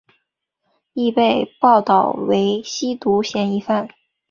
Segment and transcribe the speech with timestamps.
[0.93, 3.87] 亦被报导为吸毒嫌疑犯。